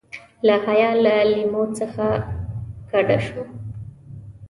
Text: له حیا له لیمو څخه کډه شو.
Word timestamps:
له 0.47 0.55
حیا 0.65 0.89
له 1.03 1.13
لیمو 1.31 1.63
څخه 1.79 2.05
کډه 2.91 3.17
شو. 3.25 3.41